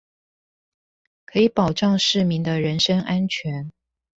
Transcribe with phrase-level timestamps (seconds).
[1.25, 3.71] 可以保障市民的人身安全